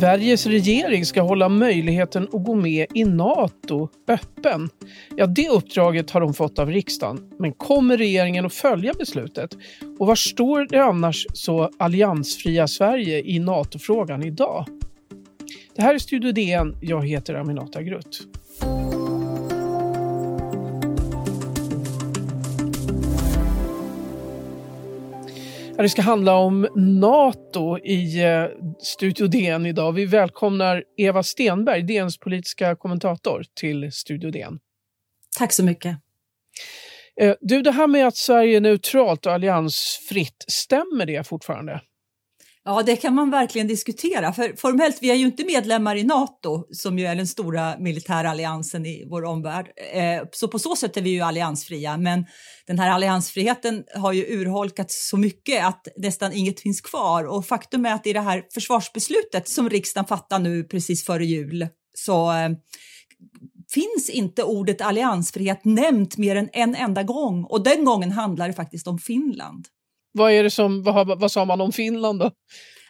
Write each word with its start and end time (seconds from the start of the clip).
Sveriges 0.00 0.46
regering 0.46 1.06
ska 1.06 1.22
hålla 1.22 1.48
möjligheten 1.48 2.28
att 2.32 2.44
gå 2.44 2.54
med 2.54 2.86
i 2.94 3.04
Nato 3.04 3.88
öppen. 4.08 4.68
Ja, 5.16 5.26
det 5.26 5.48
uppdraget 5.48 6.10
har 6.10 6.20
de 6.20 6.34
fått 6.34 6.58
av 6.58 6.70
riksdagen. 6.70 7.30
Men 7.38 7.52
kommer 7.52 7.96
regeringen 7.96 8.46
att 8.46 8.52
följa 8.52 8.92
beslutet? 8.98 9.56
Och 9.98 10.06
var 10.06 10.14
står 10.14 10.66
det 10.70 10.78
annars 10.78 11.26
så 11.34 11.70
alliansfria 11.78 12.68
Sverige 12.68 13.22
i 13.24 13.38
NATO-frågan 13.38 14.22
idag? 14.22 14.79
Det 15.74 15.82
här 15.82 15.94
är 15.94 15.98
Studio 15.98 16.32
DN. 16.32 16.76
Jag 16.80 17.06
heter 17.06 17.34
Aminata 17.34 17.82
Grutt. 17.82 18.20
Det 25.76 25.88
ska 25.88 26.02
handla 26.02 26.34
om 26.34 26.68
Nato 26.76 27.78
i 27.78 28.24
eh, 28.24 28.44
Studio 28.78 29.26
DN 29.26 29.66
idag. 29.66 29.92
Vi 29.92 30.06
välkomnar 30.06 30.84
Eva 30.96 31.22
Stenberg, 31.22 31.82
DNs 31.82 32.18
politiska 32.18 32.76
kommentator, 32.76 33.44
till 33.54 33.92
Studio 33.92 34.30
DN. 34.30 34.58
Tack 35.38 35.52
så 35.52 35.64
mycket. 35.64 35.96
Eh, 37.20 37.34
du, 37.40 37.62
det 37.62 37.72
här 37.72 37.86
med 37.86 38.06
att 38.06 38.16
Sverige 38.16 38.56
är 38.56 38.60
neutralt 38.60 39.26
och 39.26 39.32
alliansfritt, 39.32 40.44
stämmer 40.48 41.06
det 41.06 41.26
fortfarande? 41.26 41.80
Ja, 42.70 42.82
det 42.82 42.96
kan 42.96 43.14
man 43.14 43.30
verkligen 43.30 43.66
diskutera. 43.66 44.32
För 44.32 44.56
formellt, 44.56 44.98
vi 45.00 45.10
är 45.10 45.14
ju 45.14 45.26
inte 45.26 45.44
medlemmar 45.44 45.96
i 45.96 46.04
Nato, 46.04 46.66
som 46.70 46.98
ju 46.98 47.06
är 47.06 47.14
den 47.14 47.26
stora 47.26 47.78
militära 47.78 48.30
alliansen 48.30 48.86
i 48.86 49.06
vår 49.10 49.24
omvärld. 49.24 49.66
Eh, 49.92 50.22
så 50.32 50.48
på 50.48 50.58
så 50.58 50.76
sätt 50.76 50.96
är 50.96 51.02
vi 51.02 51.10
ju 51.10 51.20
alliansfria. 51.20 51.96
Men 51.96 52.26
den 52.66 52.78
här 52.78 52.90
alliansfriheten 52.90 53.84
har 53.94 54.12
ju 54.12 54.24
urholkats 54.24 55.08
så 55.08 55.16
mycket 55.16 55.66
att 55.66 55.88
nästan 55.96 56.32
inget 56.32 56.60
finns 56.60 56.80
kvar. 56.80 57.24
Och 57.24 57.46
faktum 57.46 57.86
är 57.86 57.94
att 57.94 58.06
i 58.06 58.12
det 58.12 58.20
här 58.20 58.44
försvarsbeslutet 58.54 59.48
som 59.48 59.70
riksdagen 59.70 60.06
fattar 60.06 60.38
nu 60.38 60.64
precis 60.64 61.04
före 61.04 61.24
jul 61.24 61.68
så 61.94 62.32
eh, 62.32 62.50
finns 63.72 64.10
inte 64.10 64.42
ordet 64.42 64.80
alliansfrihet 64.80 65.64
nämnt 65.64 66.16
mer 66.16 66.36
än 66.36 66.48
en 66.52 66.74
enda 66.74 67.02
gång. 67.02 67.44
Och 67.44 67.64
den 67.64 67.84
gången 67.84 68.12
handlar 68.12 68.48
det 68.48 68.54
faktiskt 68.54 68.86
om 68.86 68.98
Finland. 68.98 69.66
Vad, 70.12 70.32
är 70.32 70.42
det 70.42 70.50
som, 70.50 70.82
vad, 70.82 71.20
vad 71.20 71.32
sa 71.32 71.44
man 71.44 71.60
om 71.60 71.72
Finland 71.72 72.18
då? 72.18 72.30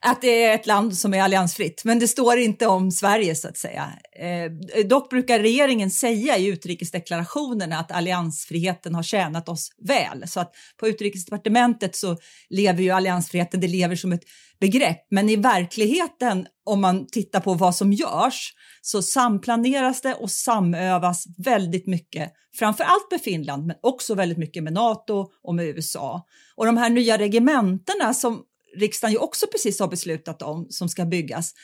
Att 0.03 0.21
det 0.21 0.45
är 0.45 0.55
ett 0.55 0.67
land 0.67 0.97
som 0.97 1.15
är 1.15 1.23
alliansfritt, 1.23 1.83
men 1.85 1.99
det 1.99 2.09
står 2.09 2.39
inte 2.39 2.67
om 2.67 2.91
Sverige 2.91 3.35
så 3.35 3.49
att 3.49 3.57
säga. 3.57 3.93
Eh, 4.19 4.87
dock 4.87 5.11
brukar 5.11 5.39
regeringen 5.39 5.91
säga 5.91 6.39
i 6.39 6.47
utrikesdeklarationerna 6.47 7.79
att 7.79 7.93
alliansfriheten 7.93 8.95
har 8.95 9.03
tjänat 9.03 9.49
oss 9.49 9.71
väl. 9.89 10.29
Så 10.29 10.41
att 10.41 10.53
på 10.81 10.89
utrikesdepartementet 10.89 11.97
så 11.97 12.17
lever 12.51 12.83
ju 12.83 12.91
alliansfriheten, 12.91 13.61
det 13.61 13.69
lever 13.69 13.97
som 13.97 14.13
ett 14.13 14.25
begrepp. 14.61 15.07
Men 15.11 15.29
i 15.29 15.37
verkligheten, 15.37 16.47
om 16.65 16.81
man 16.81 17.07
tittar 17.07 17.41
på 17.41 17.55
vad 17.55 17.75
som 17.75 17.93
görs, 17.93 18.53
så 18.83 19.03
samplaneras 19.03 20.01
det 20.01 20.15
och 20.15 20.31
samövas 20.31 21.25
väldigt 21.39 21.87
mycket, 21.87 22.33
framför 22.59 22.85
allt 22.85 23.11
med 23.11 23.21
Finland, 23.21 23.67
men 23.67 23.77
också 23.83 24.15
väldigt 24.15 24.39
mycket 24.39 24.63
med 24.63 24.73
Nato 24.73 25.27
och 25.43 25.55
med 25.55 25.67
USA. 25.67 26.27
Och 26.57 26.67
de 26.67 26.77
här 26.77 26.91
nya 26.91 27.19
regementena 27.19 28.15
som 28.15 28.43
riksdagen 28.77 29.13
ju 29.13 29.19
också 29.19 29.47
precis 29.47 29.81
har 29.81 29.89
beslutat 29.89 30.43
om, 30.43 30.67
som 30.71 30.89
ska 30.89 31.05
byggas, 31.05 31.55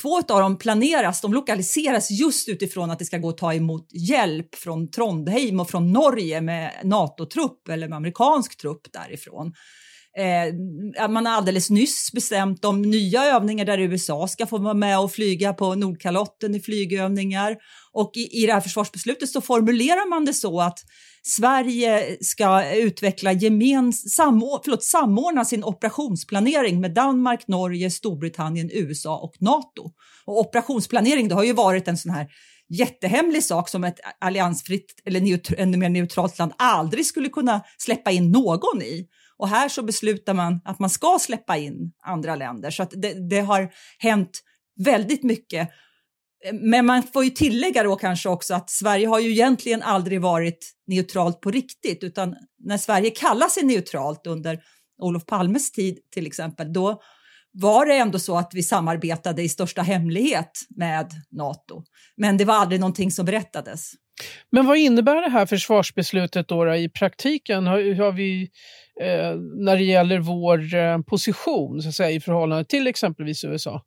Två 0.00 0.18
av 0.18 0.40
dem 0.40 0.58
planeras, 0.58 1.20
de 1.20 1.32
lokaliseras 1.32 2.10
just 2.10 2.48
utifrån 2.48 2.90
att 2.90 2.98
det 2.98 3.04
ska 3.04 3.18
gå 3.18 3.28
att 3.28 3.38
ta 3.38 3.54
emot 3.54 3.88
hjälp 3.92 4.54
från 4.54 4.90
Trondheim 4.90 5.60
och 5.60 5.70
från 5.70 5.92
Norge 5.92 6.40
med 6.40 6.72
NATO-trupp 6.84 7.68
eller 7.68 7.88
med 7.88 7.96
amerikansk 7.96 8.56
trupp 8.56 8.92
därifrån. 8.92 9.52
Eh, 10.18 11.08
man 11.08 11.26
har 11.26 11.32
alldeles 11.32 11.70
nyss 11.70 12.12
bestämt 12.12 12.64
om 12.64 12.82
nya 12.82 13.24
övningar 13.24 13.64
där 13.64 13.78
USA 13.78 14.28
ska 14.28 14.46
få 14.46 14.58
vara 14.58 14.74
med 14.74 15.00
och 15.00 15.12
flyga 15.12 15.52
på 15.52 15.74
Nordkalotten 15.74 16.54
i 16.54 16.60
flygövningar. 16.60 17.56
Och 17.92 18.10
i, 18.14 18.42
i 18.42 18.46
det 18.46 18.52
här 18.52 18.60
försvarsbeslutet 18.60 19.28
så 19.28 19.40
formulerar 19.40 20.08
man 20.08 20.24
det 20.24 20.34
så 20.34 20.60
att 20.60 20.78
Sverige 21.24 22.16
ska 22.20 22.74
utveckla 22.74 23.32
gemens, 23.32 24.14
samord, 24.14 24.60
förlåt, 24.64 24.84
samordna 24.84 25.44
sin 25.44 25.64
operationsplanering 25.64 26.80
med 26.80 26.94
Danmark, 26.94 27.48
Norge, 27.48 27.90
Storbritannien, 27.90 28.70
USA 28.72 29.18
och 29.18 29.34
Nato. 29.40 29.92
Och 30.24 30.40
operationsplanering 30.40 31.28
det 31.28 31.34
har 31.34 31.44
ju 31.44 31.52
varit 31.52 31.88
en 31.88 31.96
sån 31.96 32.12
här 32.12 32.28
jättehemlig 32.68 33.44
sak 33.44 33.68
som 33.68 33.84
ett 33.84 34.00
alliansfritt 34.20 35.02
eller 35.04 35.20
neutr 35.20 35.54
ännu 35.58 35.76
mer 35.76 35.88
neutralt 35.88 36.38
land 36.38 36.52
aldrig 36.58 37.06
skulle 37.06 37.28
kunna 37.28 37.60
släppa 37.78 38.10
in 38.10 38.30
någon 38.30 38.82
i. 38.82 39.08
Och 39.36 39.48
här 39.48 39.68
så 39.68 39.82
beslutar 39.82 40.34
man 40.34 40.60
att 40.64 40.78
man 40.78 40.90
ska 40.90 41.18
släppa 41.20 41.56
in 41.56 41.92
andra 42.02 42.36
länder 42.36 42.70
så 42.70 42.82
att 42.82 42.90
det, 42.90 43.28
det 43.28 43.40
har 43.40 43.70
hänt 43.98 44.42
väldigt 44.84 45.22
mycket. 45.22 45.68
Men 46.52 46.86
man 46.86 47.02
får 47.02 47.24
ju 47.24 47.30
tillägga 47.30 47.82
då 47.82 47.96
kanske 47.96 48.28
också 48.28 48.54
att 48.54 48.70
Sverige 48.70 49.06
har 49.06 49.20
ju 49.20 49.30
egentligen 49.30 49.82
aldrig 49.82 50.20
varit 50.20 50.72
neutralt 50.86 51.40
på 51.40 51.50
riktigt 51.50 52.04
utan 52.04 52.36
när 52.64 52.78
Sverige 52.78 53.10
kallar 53.10 53.48
sig 53.48 53.64
neutralt 53.64 54.26
under 54.26 54.60
Olof 55.02 55.26
Palmes 55.26 55.72
tid 55.72 55.98
till 56.14 56.26
exempel, 56.26 56.72
då 56.72 57.02
var 57.52 57.86
det 57.86 57.94
ändå 57.94 58.18
så 58.18 58.38
att 58.38 58.50
vi 58.54 58.62
samarbetade 58.62 59.42
i 59.42 59.48
största 59.48 59.82
hemlighet 59.82 60.50
med 60.76 61.10
Nato. 61.30 61.82
Men 62.16 62.36
det 62.36 62.44
var 62.44 62.54
aldrig 62.54 62.80
någonting 62.80 63.10
som 63.10 63.26
berättades. 63.26 63.92
Men 64.50 64.66
vad 64.66 64.76
innebär 64.76 65.22
det 65.22 65.30
här 65.30 65.46
försvarsbeslutet 65.46 66.48
då, 66.48 66.64
då 66.64 66.74
i 66.74 66.88
praktiken? 66.88 67.66
Har, 67.66 67.94
har 67.94 68.12
vi, 68.12 68.42
eh, 69.00 69.34
när 69.64 69.76
det 69.76 69.84
gäller 69.84 70.18
vår 70.18 70.74
eh, 70.74 71.00
position 71.00 71.82
så 71.82 71.88
att 71.88 71.94
säga, 71.94 72.10
i 72.10 72.20
förhållande 72.20 72.64
till 72.64 72.86
exempelvis 72.86 73.44
USA? 73.44 73.82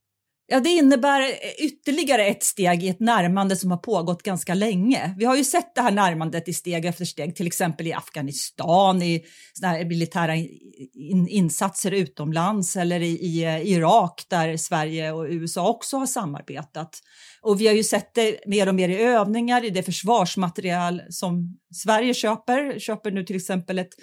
Ja, 0.47 0.59
det 0.59 0.69
innebär 0.69 1.22
eh, 1.22 1.66
ytterligare 1.66 2.25
ett 2.25 2.44
steg 2.44 2.83
i 2.83 2.89
ett 2.89 3.00
närmande 3.00 3.56
som 3.56 3.72
har 3.72 3.78
pågått 3.78 4.23
ganska 4.23 4.53
länge. 4.53 5.16
Vi 5.17 5.25
har 5.25 5.35
ju 5.35 5.44
sett 5.44 5.75
det 5.75 5.81
här 5.81 5.91
närmandet 5.91 6.47
i 6.47 6.53
steg 6.53 6.85
efter 6.85 7.06
steg, 7.06 7.35
till 7.35 7.47
exempel 7.47 7.88
i 7.88 7.94
Afghanistan, 7.94 9.01
i 9.01 9.25
såna 9.53 9.73
militära 9.73 10.35
in 10.35 11.28
insatser 11.28 11.91
utomlands 11.91 12.75
eller 12.75 13.00
i, 13.00 13.11
i, 13.11 13.44
eh, 13.44 13.67
Irak 13.67 14.25
där 14.29 14.57
Sverige 14.57 15.11
och 15.11 15.25
USA 15.29 15.69
också 15.69 15.97
har 15.97 16.05
samarbetat. 16.05 17.00
Och 17.41 17.61
vi 17.61 17.67
har 17.67 17.73
ju 17.73 17.84
sett 17.84 18.13
det 18.13 18.39
mer 18.47 18.67
och 18.67 18.75
mer 18.75 18.89
i 18.89 19.01
övningar, 19.03 19.66
i 19.66 19.69
det 19.69 19.84
försvarsmaterial 19.84 21.01
som 21.09 21.57
Sverige 21.73 22.13
köper. 22.13 22.79
Köper 22.79 23.11
nu 23.11 23.23
till 23.23 23.35
exempel 23.35 23.79
ett 23.79 23.94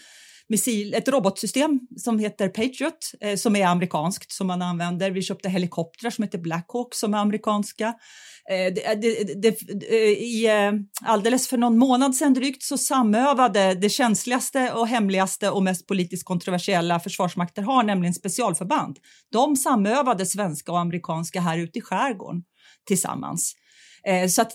missil, 0.52 0.94
ett 0.94 1.08
robotsystem 1.08 1.80
som 1.96 2.18
heter 2.18 2.48
Patriot 2.48 3.12
eh, 3.20 3.36
som 3.36 3.56
är 3.56 3.66
amerikanskt 3.66 4.32
som 4.32 4.46
man 4.46 4.62
använder. 4.62 5.10
Vi 5.10 5.22
köpte 5.22 5.48
helikoptrar 5.48 6.10
som 6.10 6.24
heter 6.24 6.38
Blackhawk 6.38 6.94
som 6.94 7.14
är 7.14 7.18
amerikanska. 7.18 7.86
Eh, 8.50 8.74
det, 8.74 8.86
eh, 8.86 8.98
det, 9.00 9.42
det, 9.42 9.62
eh, 9.90 10.08
i, 10.08 10.46
eh, 10.46 11.08
alldeles 11.10 11.48
för 11.48 11.56
någon 11.56 11.78
månad 11.78 12.14
sedan 12.14 12.34
drygt 12.34 12.62
så 12.62 12.78
samövade 12.78 13.74
det 13.74 13.88
känsligaste 13.88 14.72
och 14.72 14.88
hemligaste 14.88 15.50
och 15.50 15.62
mest 15.62 15.86
politiskt 15.86 16.24
kontroversiella 16.24 17.00
försvarsmakter 17.00 17.62
har, 17.62 17.82
nämligen 17.82 18.14
specialförband. 18.14 18.98
De 19.32 19.56
samövade 19.56 20.26
svenska 20.26 20.72
och 20.72 20.80
amerikanska 20.80 21.40
här 21.40 21.58
ute 21.58 21.78
i 21.78 21.82
skärgården 21.82 22.42
tillsammans. 22.86 23.54
Eh, 24.06 24.28
så 24.28 24.42
att 24.42 24.52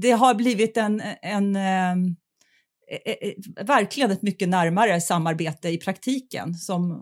det 0.00 0.10
har 0.10 0.34
blivit 0.34 0.76
en, 0.76 1.02
en 1.22 1.56
eh, 1.56 1.96
Eh, 2.90 3.12
eh, 3.20 3.64
verkligen 3.64 4.10
ett 4.10 4.22
mycket 4.22 4.48
närmare 4.48 5.00
samarbete 5.00 5.68
i 5.68 5.78
praktiken 5.78 6.54
som, 6.54 7.00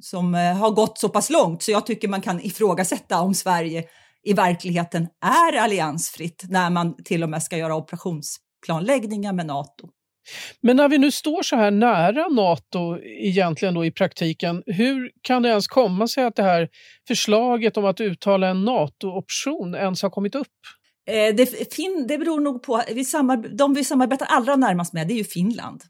som 0.00 0.34
eh, 0.34 0.56
har 0.56 0.70
gått 0.70 0.98
så 0.98 1.08
pass 1.08 1.30
långt 1.30 1.62
så 1.62 1.70
jag 1.70 1.86
tycker 1.86 2.08
man 2.08 2.20
kan 2.20 2.40
ifrågasätta 2.40 3.20
om 3.20 3.34
Sverige 3.34 3.84
i 4.22 4.32
verkligheten 4.32 5.08
är 5.24 5.58
alliansfritt 5.58 6.44
när 6.48 6.70
man 6.70 7.04
till 7.04 7.22
och 7.22 7.30
med 7.30 7.42
ska 7.42 7.56
göra 7.56 7.76
operationsplanläggningar 7.76 9.32
med 9.32 9.46
Nato. 9.46 9.88
Men 10.60 10.76
när 10.76 10.88
vi 10.88 10.98
nu 10.98 11.10
står 11.10 11.42
så 11.42 11.56
här 11.56 11.70
nära 11.70 12.28
Nato 12.28 12.98
egentligen 13.02 13.74
då 13.74 13.84
i 13.84 13.90
praktiken, 13.90 14.62
hur 14.66 15.10
kan 15.22 15.42
det 15.42 15.48
ens 15.48 15.66
komma 15.66 16.08
sig 16.08 16.24
att 16.24 16.36
det 16.36 16.42
här 16.42 16.68
förslaget 17.08 17.76
om 17.76 17.84
att 17.84 18.00
uttala 18.00 18.48
en 18.48 18.64
NATO-option 18.64 19.74
ens 19.74 20.02
har 20.02 20.10
kommit 20.10 20.34
upp? 20.34 20.48
Eh, 21.06 21.34
det, 21.34 21.74
fin, 21.74 22.06
det 22.08 22.18
beror 22.18 22.40
nog 22.40 22.62
på, 22.62 22.82
vi 22.88 23.04
de 23.52 23.74
vi 23.74 23.84
samarbetar 23.84 24.26
allra 24.26 24.56
närmast 24.56 24.92
med 24.92 25.08
det 25.08 25.14
är 25.14 25.18
ju 25.18 25.24
Finland. 25.24 25.82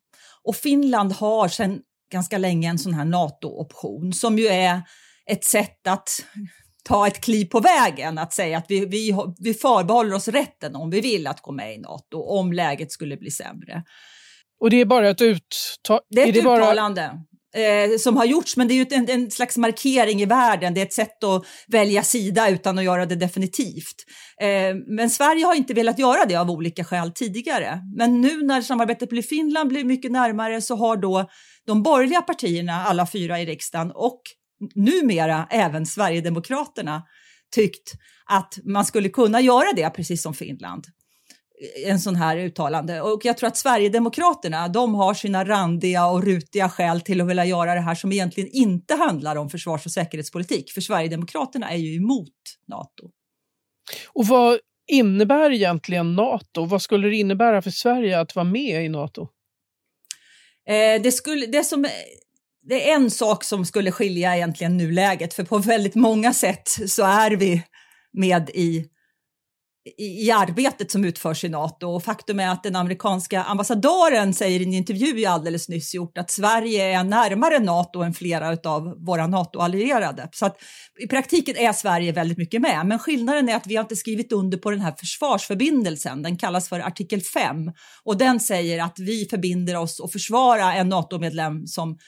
Och 0.42 0.56
Finland 0.56 1.12
har 1.12 1.48
sedan 1.48 1.80
ganska 2.12 2.38
länge 2.38 2.70
en 2.70 2.78
sån 2.78 2.94
här 2.94 3.04
NATO-option 3.04 4.12
som 4.12 4.38
ju 4.38 4.46
är 4.46 4.82
ett 5.30 5.44
sätt 5.44 5.86
att 5.86 6.08
ta 6.84 7.06
ett 7.06 7.20
kliv 7.20 7.46
på 7.46 7.60
vägen, 7.60 8.18
att 8.18 8.32
säga 8.32 8.58
att 8.58 8.66
vi, 8.68 8.86
vi, 8.86 9.16
vi 9.38 9.54
förbehåller 9.54 10.14
oss 10.14 10.28
rätten 10.28 10.76
om 10.76 10.90
vi 10.90 11.00
vill 11.00 11.26
att 11.26 11.40
gå 11.40 11.52
med 11.52 11.74
i 11.74 11.78
NATO, 11.78 12.22
om 12.22 12.52
läget 12.52 12.92
skulle 12.92 13.16
bli 13.16 13.30
sämre. 13.30 13.82
Och 14.60 14.70
det 14.70 14.80
är 14.80 14.84
bara 14.84 15.08
ett 15.08 15.22
uttag? 15.22 16.00
Det 16.10 16.22
är 16.22 16.28
ett 16.28 16.36
är 16.36 16.42
det 16.42 16.48
uttalande 16.48 17.10
eh, 17.54 17.98
som 17.98 18.16
har 18.16 18.24
gjorts, 18.24 18.56
men 18.56 18.68
det 18.68 18.74
är 18.74 18.76
ju 18.76 18.86
en, 18.90 19.10
en, 19.10 19.30
slags 19.30 19.56
markering 19.56 20.22
i 20.22 20.26
världen. 20.26 20.74
Det 20.74 20.80
är 20.80 20.86
ett 20.86 20.92
sätt 20.92 21.24
att 21.24 21.44
välja 21.68 22.02
sida 22.02 22.48
utan 22.48 22.78
att 22.78 22.84
göra 22.84 23.06
det 23.06 23.16
definitivt. 23.16 24.04
Eh, 24.40 24.74
men 24.86 25.10
Sverige 25.10 25.44
har 25.44 25.54
inte 25.54 25.74
velat 25.74 25.98
göra 25.98 26.24
det 26.24 26.36
av 26.36 26.50
olika 26.50 26.84
skäl 26.84 27.12
tidigare. 27.12 27.80
Men 27.96 28.20
nu 28.20 28.42
när 28.42 28.62
samarbetet 28.62 29.10
med 29.10 29.24
Finland 29.24 29.68
blir 29.68 29.84
mycket 29.84 30.12
närmare 30.12 30.60
så 30.60 30.76
har 30.76 30.96
då 30.96 31.30
de 31.66 31.82
borgerliga 31.82 32.22
partierna, 32.22 32.72
alla 32.72 33.06
fyra 33.06 33.40
i 33.40 33.46
riksdagen 33.46 33.92
och 33.94 34.20
numera 34.74 35.46
även 35.50 35.86
Sverigedemokraterna 35.86 37.02
tyckt 37.54 37.92
att 38.26 38.58
man 38.64 38.84
skulle 38.84 39.08
kunna 39.08 39.40
göra 39.40 39.72
det 39.76 39.90
precis 39.90 40.22
som 40.22 40.34
Finland 40.34 40.84
en 41.86 42.00
sån 42.00 42.16
här 42.16 42.36
uttalande. 42.36 43.00
Och 43.00 43.24
jag 43.24 43.36
tror 43.36 43.48
att 43.48 43.56
Sverigedemokraterna, 43.56 44.68
de 44.68 44.94
har 44.94 45.14
sina 45.14 45.44
randiga 45.44 46.06
och 46.06 46.22
rutiga 46.22 46.68
skäl 46.68 47.00
till 47.00 47.20
att 47.20 47.28
vilja 47.28 47.44
göra 47.44 47.74
det 47.74 47.80
här 47.80 47.94
som 47.94 48.12
egentligen 48.12 48.50
inte 48.52 48.94
handlar 48.94 49.36
om 49.36 49.50
försvars 49.50 49.86
och 49.86 49.92
säkerhetspolitik. 49.92 50.72
För 50.72 50.80
Sverigedemokraterna 50.80 51.70
är 51.70 51.76
ju 51.76 51.96
emot 51.96 52.32
Nato. 52.68 53.10
Och 54.12 54.26
vad 54.26 54.58
innebär 54.86 55.50
egentligen 55.50 56.14
Nato? 56.14 56.64
Vad 56.64 56.82
skulle 56.82 57.08
det 57.08 57.16
innebära 57.16 57.62
för 57.62 57.70
Sverige 57.70 58.20
att 58.20 58.34
vara 58.34 58.44
med 58.44 58.84
i 58.84 58.88
Nato? 58.88 59.28
Eh, 60.68 61.02
det, 61.02 61.12
skulle, 61.12 61.46
det, 61.46 61.64
som, 61.64 61.86
det 62.62 62.90
är 62.90 62.94
en 62.94 63.10
sak 63.10 63.44
som 63.44 63.64
skulle 63.66 63.92
skilja 63.92 64.36
egentligen 64.36 64.76
nuläget, 64.76 65.34
för 65.34 65.44
på 65.44 65.58
väldigt 65.58 65.94
många 65.94 66.32
sätt 66.32 66.68
så 66.68 67.02
är 67.02 67.30
vi 67.30 67.62
med 68.12 68.50
i 68.50 68.86
i, 69.98 70.30
arbetet 70.30 70.90
som 70.90 71.04
utförs 71.04 71.44
i 71.44 71.48
Nato. 71.48 71.86
Och 71.86 72.04
faktum 72.04 72.40
är 72.40 72.48
att 72.48 72.62
den 72.62 72.76
amerikanska 72.76 73.42
ambassadören 73.42 74.34
säger 74.34 74.60
i 74.60 74.64
en 74.64 74.74
intervju 74.74 75.20
jag 75.20 75.32
alldeles 75.32 75.68
nyss 75.68 75.94
gjort 75.94 76.18
att 76.18 76.30
Sverige 76.30 76.84
är 76.84 77.04
närmare 77.04 77.58
Nato 77.58 78.02
än 78.02 78.14
flera 78.14 78.70
av 78.70 79.04
våra 79.06 79.26
NATO-allierade. 79.26 80.28
Så 80.32 80.46
att 80.46 80.56
i 80.98 81.06
praktiken 81.06 81.56
är 81.56 81.72
Sverige 81.72 82.12
väldigt 82.12 82.38
mycket 82.38 82.62
med. 82.62 82.86
Men 82.86 82.98
skillnaden 82.98 83.48
är 83.48 83.56
att 83.56 83.66
vi 83.66 83.76
har 83.76 83.82
inte 83.82 83.96
skrivit 83.96 84.32
under 84.32 84.58
på 84.58 84.70
den 84.70 84.80
här 84.80 84.94
försvarsförbindelsen. 84.98 86.22
Den 86.22 86.36
kallas 86.36 86.68
för 86.68 86.80
artikel 86.80 87.20
5 87.20 87.56
och 88.04 88.16
den 88.16 88.40
säger 88.40 88.82
att 88.82 88.98
vi 88.98 89.26
förbinder 89.30 89.76
oss 89.76 90.00
att 90.00 90.12
försvara 90.12 90.74
en 90.74 90.88
NATO-medlem 90.88 91.66
som 91.66 91.98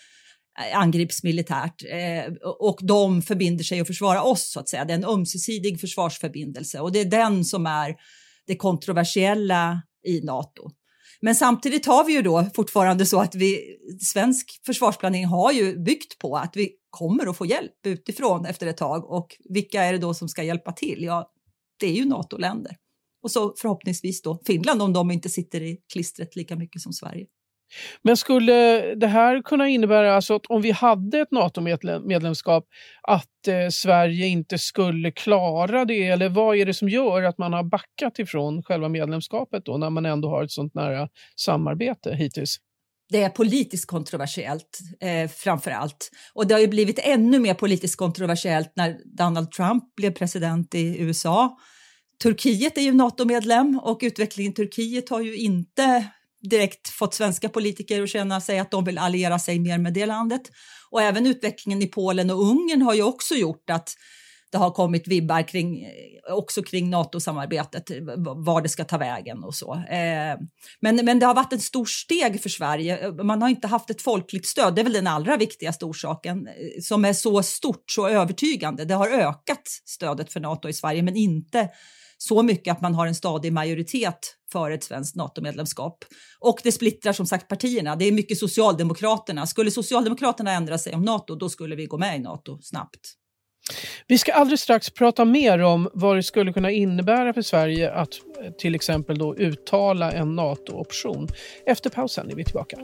Eh, 0.59 0.79
angrips 0.79 1.23
militärt 1.23 1.83
eh, 1.83 2.35
och 2.59 2.79
de 2.83 3.23
förbinder 3.23 3.65
sig 3.65 3.81
att 3.81 3.87
försvara 3.87 4.23
oss 4.23 4.53
så 4.53 4.61
att 4.61 4.69
säga. 4.69 4.85
Det 4.85 4.93
är 4.93 4.99
en 4.99 5.05
ömsesidig 5.05 5.81
försvarsförbindelse 5.81 6.81
och 6.81 6.93
det 6.93 7.01
är 7.01 7.05
den 7.05 7.45
som 7.45 7.67
är 7.67 7.95
det 8.47 8.57
kontroversiella 8.57 9.83
i 10.07 10.21
Nato. 10.21 10.71
Men 11.21 11.35
samtidigt 11.35 11.87
har 11.87 12.05
vi 12.05 12.13
ju 12.13 12.23
då 12.23 12.47
fortfarande 12.55 13.07
så 13.07 13.21
att 13.21 13.35
vi, 13.35 13.77
svensk 14.01 14.61
försvarsplanering 14.67 15.27
har 15.27 15.53
ju 15.53 15.79
byggt 15.79 16.19
på 16.19 16.37
att 16.37 16.57
vi 16.57 16.71
kommer 16.91 17.27
att 17.27 17.37
få 17.37 17.47
hjälp 17.47 17.87
utifrån 17.87 18.47
efter 18.47 18.67
ett 18.67 18.77
tag 18.77 19.11
och 19.11 19.27
vilka 19.49 19.83
är 19.83 19.93
det 19.93 19.99
då 19.99 20.15
som 20.15 20.29
ska 20.29 20.43
hjälpa 20.43 20.73
till? 20.73 21.05
Ja, 21.05 21.31
det 21.81 21.87
är 21.87 21.93
ju 21.93 22.05
NATO-länder. 22.05 22.77
Och 23.23 23.31
så 23.31 23.55
förhoppningsvis 23.59 24.23
då 24.23 24.43
Finland 24.47 24.83
om 24.83 24.93
de 24.93 25.11
inte 25.11 25.29
sitter 25.29 25.63
i 25.63 25.79
klistret 25.93 26.37
lika 26.37 26.57
mycket 26.57 26.83
som 26.83 26.93
Sverige. 26.93 27.27
Men 28.03 28.17
skulle 28.17 28.95
det 28.95 29.07
här 29.07 29.43
kunna 29.43 29.69
innebära 29.69 30.15
alltså 30.15 30.35
att 30.35 30.47
om 30.47 30.63
vi 30.63 30.71
hade 30.71 31.21
ett 31.21 31.31
NATO-medlemskap 31.31 32.65
att 33.03 33.49
eh, 33.49 33.69
Sverige 33.71 34.27
inte 34.27 34.59
skulle 34.59 35.11
klara 35.11 35.85
det? 35.85 36.07
Eller 36.07 36.29
vad 36.29 36.57
är 36.57 36.67
det 36.67 36.75
som 36.75 36.89
gör 36.89 37.23
att 37.23 37.39
man 37.39 37.53
har 37.53 37.63
backat 37.63 38.19
ifrån 38.19 38.63
själva 38.63 38.89
medlemskapet 38.89 39.65
då 39.65 39.79
när 39.79 39.91
man 39.91 40.07
ändå 40.07 40.29
har 40.29 40.45
ett 40.45 40.53
sånt 40.53 40.75
nära 40.75 41.09
samarbete 41.37 42.15
hittills? 42.15 42.57
Det 43.09 43.23
är 43.23 43.29
politiskt 43.29 43.87
kontroversiellt 43.87 44.79
eh, 45.01 45.31
framför 45.31 45.71
allt. 45.71 46.11
Och 46.35 46.47
det 46.47 46.55
har 46.55 46.61
ju 46.61 46.69
blivit 46.69 46.99
ännu 47.03 47.39
mer 47.39 47.55
politiskt 47.55 47.97
kontroversiellt 47.97 48.73
när 48.77 48.97
Donald 49.17 49.51
Trump 49.51 49.95
blev 49.97 50.11
president 50.11 50.75
i 50.75 50.97
USA. 50.99 51.57
Turkiet 52.23 52.79
är 52.79 52.83
ju 52.83 52.93
NATO-medlem 52.93 53.81
och 53.83 53.99
utvecklingen 54.03 54.53
i 54.53 54.55
Turkiet 54.55 55.09
har 55.09 55.21
ju 55.21 55.37
inte 55.37 56.07
direkt 56.43 56.89
fått 56.89 57.15
svenska 57.15 57.49
politiker 57.49 58.03
att 58.03 58.09
känna 58.09 58.41
sig 58.41 58.59
att 58.59 58.71
de 58.71 58.85
vill 58.85 58.99
alliera 58.99 59.39
sig 59.39 59.59
mer 59.59 59.79
med 59.79 59.93
det 59.93 60.07
landet. 60.07 60.43
Och 60.91 61.03
även 61.03 61.27
utvecklingen 61.27 61.83
i 61.83 61.87
Polen 61.87 62.31
och 62.31 62.43
Ungern 62.43 62.83
har 62.83 62.95
ju 62.95 63.03
också 63.03 63.35
gjort 63.35 63.71
att 63.71 63.95
det 64.53 64.59
har 64.59 64.71
kommit 64.71 65.09
vibbar 65.09 65.49
kring, 65.49 65.85
eh, 65.85 66.35
också 66.35 66.63
kring 66.63 66.91
NATO-samarbetet, 66.91 67.91
eh, 67.91 67.97
var 68.37 68.63
det 68.63 68.69
ska 68.69 68.85
ta 68.85 68.99
vägen 68.99 69.45
och 69.45 69.55
så. 69.55 69.75
Eh, 69.75 70.39
men, 70.81 70.97
men 71.05 71.19
det 71.19 71.27
har 71.27 71.35
varit 71.35 71.53
ett 71.53 71.63
stort 71.63 71.91
steg 71.91 72.43
för 72.43 72.49
Sverige. 72.49 73.13
Man 73.13 73.43
har 73.43 73.49
inte 73.49 73.67
haft 73.67 73.91
ett 73.91 74.03
folkligt 74.03 74.47
stöd, 74.47 74.75
det 74.75 74.83
är 74.83 74.85
väl 74.85 74.93
den 74.93 75.07
allra 75.07 75.37
viktigaste 75.37 75.85
orsaken, 75.85 76.49
som 76.83 77.05
är 77.05 77.13
så 77.13 77.43
stort, 77.43 77.91
så 77.91 78.09
övertygande. 78.09 78.85
Det 78.85 78.95
har 78.95 79.09
ökat 79.09 79.69
stödet 79.85 80.33
för 80.33 80.41
NATO 80.41 80.69
i 80.69 80.73
Sverige, 80.73 81.03
men 81.03 81.17
inte 81.17 81.69
så 82.19 82.43
mycket 82.43 82.73
att 82.73 82.81
man 82.81 82.95
har 82.95 83.07
en 83.07 83.15
stadig 83.15 83.53
majoritet 83.53 84.35
för 84.53 84.71
ett 84.71 84.85
svenskt 84.85 85.17
NATO-medlemskap. 85.17 86.05
Och 86.41 86.61
det 86.63 86.73
splittrar 86.73 87.13
som 87.13 87.27
sagt 87.27 87.49
partierna. 87.49 87.97
Det 87.97 88.05
är 88.05 88.13
mycket 88.13 88.39
Socialdemokraterna. 88.39 89.47
Skulle 89.47 89.71
Socialdemokraterna 89.71 90.53
ändra 90.53 90.79
sig 90.79 90.95
om 90.95 91.03
NATO, 91.03 91.35
då 91.35 91.49
skulle 91.49 91.77
vi 91.77 91.87
gå 91.87 91.99
med 91.99 92.17
i 92.17 92.19
NATO 92.19 92.59
snabbt. 92.63 93.17
Vi 94.07 94.19
ska 94.19 94.33
alldeles 94.33 94.61
strax 94.61 94.91
prata 94.91 95.25
mer 95.25 95.59
om 95.59 95.91
vad 95.93 96.17
det 96.17 96.23
skulle 96.23 96.53
kunna 96.53 96.71
innebära 96.71 97.33
för 97.33 97.43
Sverige 97.43 97.93
att 97.93 98.15
eh, 98.43 98.53
till 98.53 98.75
exempel 98.75 99.19
då 99.19 99.37
uttala 99.37 100.13
en 100.13 100.37
NATO-option. 100.37 101.29
Efter 101.67 101.91
pausen 101.91 102.31
är 102.31 102.35
vi 102.35 102.45
tillbaka. 102.45 102.77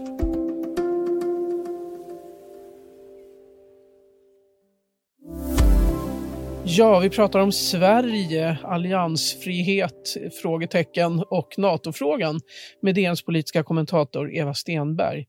Ja, 6.64 6.98
vi 6.98 7.10
pratar 7.10 7.40
om 7.40 7.52
Sverige, 7.52 8.56
alliansfrihet, 8.62 10.16
frågetecken 10.42 11.24
och 11.30 11.54
NATO-frågan 11.58 12.40
med 12.82 12.94
DNs 12.94 13.22
politiska 13.22 13.62
kommentator 13.62 14.34
Eva 14.34 14.54
Stenberg. 14.54 15.26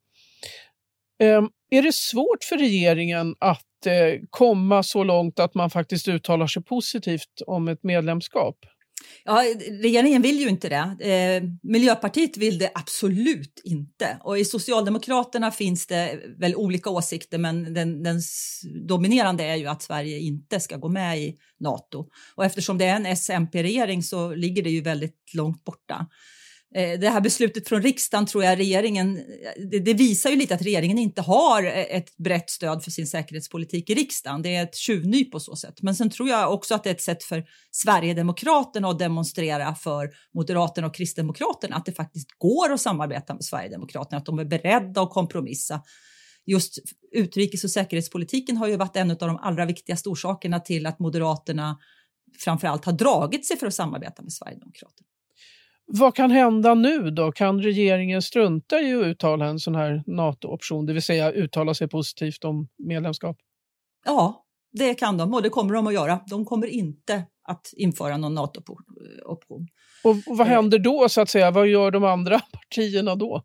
Ehm, 1.20 1.50
är 1.70 1.82
det 1.82 1.96
svårt 1.96 2.44
för 2.44 2.58
regeringen 2.58 3.36
att 3.40 3.64
Eh, 3.88 4.20
komma 4.30 4.84
så 4.84 5.04
långt 5.04 5.40
att 5.40 5.56
man 5.56 5.70
faktiskt 5.70 6.08
uttalar 6.08 6.48
sig 6.48 6.64
positivt 6.64 7.42
om 7.48 7.68
ett 7.68 7.84
medlemskap? 7.84 8.58
Ja, 9.26 9.44
regeringen 9.82 10.22
vill 10.22 10.40
ju 10.40 10.50
inte 10.50 10.70
det. 10.70 11.12
Eh, 11.12 11.44
Miljöpartiet 11.64 12.38
vill 12.38 12.58
det 12.58 12.72
absolut 12.76 13.62
inte. 13.64 14.18
Och 14.22 14.40
i 14.40 14.46
Socialdemokraterna 14.46 15.52
finns 15.52 15.88
det 15.88 16.20
väl 16.40 16.56
olika 16.56 16.90
åsikter 16.90 17.38
men 17.38 17.74
den, 17.74 18.04
den 18.04 18.22
dominerande 18.88 19.44
är 19.44 19.56
ju 19.56 19.68
att 19.68 19.82
Sverige 19.82 20.20
inte 20.20 20.60
ska 20.60 20.78
gå 20.78 20.90
med 20.90 21.20
i 21.20 21.36
Nato. 21.60 22.08
Och 22.36 22.46
eftersom 22.46 22.78
det 22.78 22.86
är 22.86 22.96
en 22.96 23.06
SMP-regering 23.06 24.04
så 24.04 24.36
ligger 24.36 24.64
det 24.64 24.70
ju 24.70 24.82
väldigt 24.82 25.34
långt 25.34 25.64
borta. 25.64 26.08
Eh, 26.76 27.00
det 27.00 27.10
här 27.10 27.22
beslutet 27.22 27.68
från 27.68 27.82
riksdagen 27.82 28.26
tror 28.26 28.44
jag 28.44 28.60
regeringen, 28.60 29.22
det, 29.72 29.80
det, 29.80 29.94
visar 29.94 30.30
ju 30.30 30.36
lite 30.36 30.56
att 30.56 30.62
regeringen 30.62 30.98
inte 30.98 31.22
har 31.22 31.64
ett 31.64 32.18
brett 32.18 32.50
stöd 32.50 32.84
för 32.84 32.92
sin 32.92 33.08
säkerhetspolitik 33.08 33.90
i 33.90 33.96
riksdagen. 33.96 34.42
Det 34.42 34.56
är 34.56 34.64
ett 34.64 34.76
tjuvnyp 34.76 35.32
på 35.32 35.40
så 35.40 35.56
sätt. 35.56 35.82
Men 35.82 35.96
sen 35.96 36.10
tror 36.10 36.30
jag 36.30 36.54
också 36.54 36.76
att 36.76 36.84
det 36.84 36.90
är 36.90 36.94
ett 36.94 37.02
sätt 37.02 37.24
för 37.24 37.46
Sverigedemokraterna 37.72 38.90
att 38.90 39.00
demonstrera 39.00 39.76
för 39.76 40.10
Moderaterna 40.34 40.88
och 40.88 40.96
Kristdemokraterna 40.96 41.76
att 41.76 41.86
det 41.86 41.94
faktiskt 41.94 42.28
går 42.38 42.72
att 42.72 42.82
samarbeta 42.82 43.34
med 43.34 43.44
Sverigedemokraterna, 43.44 44.18
att 44.18 44.26
de 44.26 44.40
är 44.40 44.46
beredda 44.46 45.02
att 45.02 45.10
kompromissa. 45.10 45.82
Just 46.46 46.80
utrikes 47.12 47.64
och 47.64 47.72
säkerhetspolitiken 47.72 48.58
har 48.58 48.68
ju 48.68 48.78
varit 48.78 48.96
en 48.96 49.12
av 49.12 49.18
de 49.18 49.38
allra 49.38 49.66
viktigaste 49.66 50.10
orsakerna 50.10 50.60
till 50.60 50.86
att 50.86 51.00
Moderaterna 51.00 51.78
framför 52.40 52.68
allt 52.68 52.86
har 52.86 52.94
dragit 52.94 53.48
sig 53.48 53.58
för 53.58 53.68
att 53.68 53.74
samarbeta 53.74 54.22
med 54.22 54.34
Sverigedemokraterna. 54.34 55.08
Vad 55.86 56.16
kan 56.16 56.32
hända 56.32 56.74
nu 56.74 57.12
då? 57.12 57.32
Kan 57.32 57.62
regeringen 57.62 58.22
strunta 58.22 58.82
i 58.82 58.94
att 58.94 59.06
uttala 59.06 59.46
en 59.46 59.60
sån 59.60 59.76
här 59.76 60.04
NATO-option, 60.08 60.86
det 60.86 60.94
vill 60.94 61.04
säga 61.04 61.32
uttala 61.32 61.74
sig 61.74 61.88
positivt 61.88 62.44
om 62.44 62.68
medlemskap? 62.78 63.38
Ja, 64.06 64.46
det 64.72 64.94
kan 64.94 65.18
de 65.18 65.34
och 65.34 65.42
det 65.42 65.50
kommer 65.50 65.74
de 65.74 65.88
att 65.88 65.94
göra. 65.94 66.20
De 66.30 66.46
kommer 66.46 66.68
inte 66.68 67.24
att 67.44 67.74
införa 67.78 68.18
någon 68.18 68.34
NATO-option. 68.34 69.68
Och 70.04 70.16
vad 70.26 70.48
händer 70.48 70.80
då 70.80 71.10
så 71.10 71.22
att 71.22 71.30
säga? 71.30 71.52
Vad 71.52 71.68
gör 71.68 71.92
de 71.92 72.04
andra 72.04 72.40
partierna 72.54 73.16
då? 73.16 73.44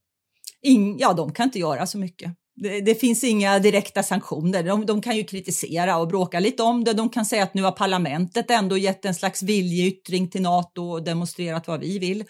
In, 0.63 0.99
ja, 0.99 1.13
de 1.13 1.33
kan 1.33 1.45
inte 1.45 1.59
göra 1.59 1.87
så 1.87 1.99
mycket. 1.99 2.33
Det, 2.61 2.81
det, 2.81 2.95
finns 2.95 3.25
inga 3.25 3.59
direkta 3.59 4.03
sanktioner. 4.03 4.63
De, 4.63 4.87
de, 4.87 5.03
kan 5.03 5.17
ju 5.17 5.25
kritisera 5.25 5.97
och 5.97 6.09
bråka 6.09 6.41
lite 6.41 6.63
om 6.63 6.85
det. 6.85 6.93
De 6.93 7.09
kan 7.09 7.27
säga 7.27 7.43
att 7.43 7.55
nu 7.55 7.63
har 7.63 7.73
parlamentet 7.73 8.51
ändå 8.51 8.79
gett 8.79 9.05
en 9.05 9.15
slags 9.15 9.43
viljeyttring 9.43 10.31
till 10.31 10.43
Nato 10.43 10.83
och 10.83 11.03
demonstrerat 11.03 11.69
vad 11.69 11.81
vi 11.81 11.99
vill. 11.99 12.25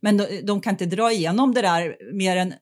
Men 0.00 0.16
de, 0.16 0.40
de 0.44 0.60
kan 0.60 0.72
inte 0.72 0.86
dra 0.86 1.12
igenom 1.12 1.54
det 1.54 1.62
där 1.62 1.96
mer 2.14 2.36
än 2.36 2.54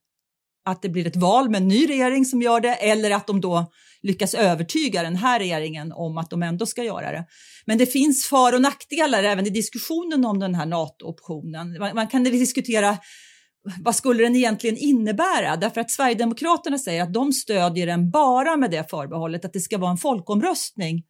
att 0.64 0.82
det 0.82 0.88
blir 0.88 1.06
ett 1.06 1.16
val 1.16 1.50
med 1.50 1.62
en 1.62 1.68
ny 1.68 1.88
regering 1.88 2.24
som 2.24 2.42
gör 2.42 2.60
det 2.60 2.74
eller 2.74 3.10
att 3.10 3.26
de 3.26 3.40
då 3.40 3.72
lyckas 4.02 4.34
övertyga 4.34 5.02
den 5.02 5.16
här 5.16 5.38
regeringen 5.38 5.92
om 5.92 6.18
att 6.18 6.30
de 6.30 6.42
ändå 6.42 6.66
ska 6.66 6.84
göra 6.84 7.12
det. 7.12 7.24
Men 7.64 7.78
det 7.78 7.86
finns 7.86 8.26
för 8.26 8.54
och 8.54 8.62
nackdelar 8.62 9.22
även 9.22 9.46
i 9.46 9.50
diskussionen 9.50 10.24
om 10.24 10.38
den 10.38 10.54
här 10.54 10.66
NATO-optionen. 10.66 11.78
Man, 11.78 11.94
man 11.94 12.08
kan 12.08 12.24
diskutera 12.24 12.98
vad 13.80 13.96
skulle 13.96 14.22
den 14.22 14.36
egentligen 14.36 14.76
innebära? 14.76 15.56
Därför 15.56 15.80
att 15.80 15.90
Sverigedemokraterna 15.90 16.78
säger 16.78 17.02
att 17.02 17.14
de 17.14 17.32
stödjer 17.32 17.86
den 17.86 18.10
bara 18.10 18.56
med 18.56 18.70
det 18.70 18.90
förbehållet 18.90 19.44
att 19.44 19.52
det 19.52 19.60
ska 19.60 19.78
vara 19.78 19.90
en 19.90 19.96
folkomröstning 19.96 21.02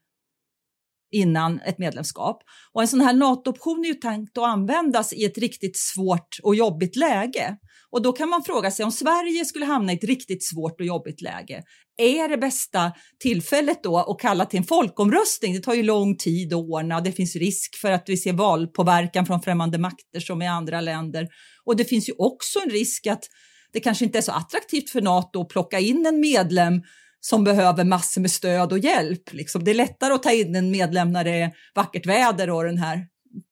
innan 1.13 1.61
ett 1.61 1.79
medlemskap. 1.79 2.43
Och 2.73 2.83
en 2.83 2.89
sån 2.89 3.01
här 3.01 3.13
NATO-option 3.13 3.85
är 3.85 3.89
ju 3.89 3.95
tänkt 3.95 4.39
att 4.39 4.45
användas 4.45 5.13
i 5.13 5.25
ett 5.25 5.39
riktigt 5.39 5.77
svårt 5.77 6.39
och 6.43 6.55
jobbigt 6.55 6.97
läge. 6.97 7.57
Och 7.91 8.03
då 8.03 8.13
kan 8.13 8.29
man 8.29 8.45
fråga 8.45 8.71
sig 8.71 8.85
om 8.85 8.93
Sverige 8.93 9.45
skulle 9.45 9.65
hamna 9.65 9.93
i 9.93 9.97
ett 9.97 10.05
riktigt 10.05 10.45
svårt 10.45 10.81
och 10.81 10.87
jobbigt 10.87 11.21
läge. 11.21 11.63
Är 11.99 12.29
det 12.29 12.39
bästa 12.39 12.93
tillfället 13.23 13.83
då 13.83 13.99
att 13.99 14.21
kalla 14.21 14.47
till 14.47 14.59
en 14.59 14.65
folkomröstning? 14.65 15.55
Det 15.55 15.61
tar 15.61 15.75
ju 15.75 15.83
lång 15.83 16.17
tid 16.17 16.53
att 16.53 16.59
ordna. 16.59 16.97
och 16.97 17.03
Det 17.03 17.13
finns 17.13 17.37
risk 17.37 17.77
för 17.81 17.91
att 17.91 18.05
vi 18.07 18.17
ser 18.17 18.33
valpåverkan 18.33 19.27
från 19.27 19.43
främmande 19.43 19.79
makter 19.79 20.21
som 20.21 20.43
i 20.43 20.47
andra 20.47 20.81
länder. 20.81 21.29
Och 21.65 21.77
det 21.77 21.85
finns 21.85 22.09
ju 22.09 22.13
också 22.19 22.59
en 22.65 22.71
risk 22.71 23.07
att 23.07 23.25
det 23.73 23.81
kanske 23.81 24.05
inte 24.05 24.19
är 24.19 24.23
så 24.23 24.33
attraktivt 24.33 24.91
för 24.91 25.01
Nato 25.01 25.41
att 25.41 25.49
plocka 25.49 25.79
in 25.79 26.07
en 26.07 26.21
medlem 26.21 26.83
som 27.25 27.45
behöver 27.45 27.85
massor 27.85 28.21
med 28.21 28.31
stöd 28.31 28.73
och 28.73 28.79
hjälp. 28.79 29.33
Liksom. 29.33 29.65
Det 29.65 29.71
är 29.71 29.75
lättare 29.75 30.13
att 30.13 30.23
ta 30.23 30.33
in 30.33 30.57
en 30.57 30.71
medlem 30.71 31.13
när 31.13 31.25
det 31.25 31.31
är 31.31 31.53
vackert 31.75 32.07
väder 32.07 32.51
och 32.51 32.65
den 32.65 32.79
här 32.79 33.07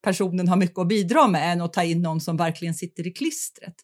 personen 0.05 0.49
har 0.49 0.57
mycket 0.57 0.79
att 0.79 0.89
bidra 0.89 1.29
med 1.29 1.53
än 1.53 1.61
att 1.61 1.73
ta 1.73 1.83
in 1.83 2.03
någon 2.03 2.21
som 2.21 2.37
verkligen 2.37 2.75
sitter 2.75 3.07
i 3.07 3.13
klistret. 3.13 3.75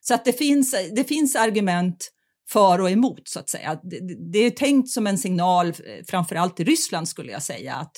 Så 0.00 0.14
att 0.14 0.24
det 0.24 0.32
finns, 0.32 0.74
det 0.96 1.04
finns 1.04 1.36
argument 1.36 2.10
för 2.48 2.80
och 2.80 2.90
emot 2.90 3.28
så 3.28 3.40
att 3.40 3.48
säga. 3.48 3.80
Det, 3.82 4.00
det 4.32 4.38
är 4.38 4.50
tänkt 4.50 4.88
som 4.88 5.06
en 5.06 5.18
signal, 5.18 5.68
eh, 5.68 5.74
framför 6.06 6.36
allt 6.36 6.60
i 6.60 6.64
Ryssland 6.64 7.08
skulle 7.08 7.32
jag 7.32 7.42
säga, 7.42 7.74
att, 7.74 7.96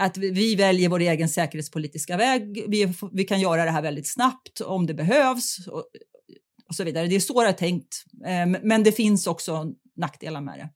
att 0.00 0.16
vi 0.16 0.54
väljer 0.54 0.88
vår 0.88 1.00
egen 1.00 1.28
säkerhetspolitiska 1.28 2.16
väg. 2.16 2.64
Vi, 2.68 2.94
vi 3.12 3.24
kan 3.24 3.40
göra 3.40 3.64
det 3.64 3.70
här 3.70 3.82
väldigt 3.82 4.12
snabbt 4.12 4.60
om 4.60 4.86
det 4.86 4.94
behövs 4.94 5.68
och, 5.68 5.84
och 6.68 6.74
så 6.74 6.84
vidare. 6.84 7.06
Det 7.06 7.16
är 7.16 7.20
så 7.20 7.42
det 7.42 7.48
är 7.48 7.52
tänkt. 7.52 8.04
Eh, 8.26 8.60
men 8.62 8.82
det 8.82 8.92
finns 8.92 9.26
också 9.26 9.74
nackdelar 9.96 10.40
med 10.40 10.58
det. 10.58 10.68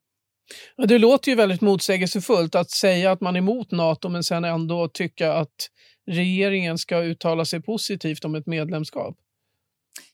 Ja, 0.76 0.86
det 0.86 0.98
låter 0.98 1.30
ju 1.30 1.36
väldigt 1.36 1.60
motsägelsefullt 1.60 2.54
att 2.54 2.70
säga 2.70 3.12
att 3.12 3.20
man 3.20 3.36
är 3.36 3.38
emot 3.38 3.70
Nato 3.70 4.08
men 4.08 4.24
sen 4.24 4.44
ändå 4.44 4.88
tycka 4.88 5.32
att 5.32 5.68
regeringen 6.06 6.78
ska 6.78 6.98
uttala 7.02 7.44
sig 7.44 7.62
positivt 7.62 8.24
om 8.24 8.34
ett 8.34 8.46
medlemskap. 8.46 9.16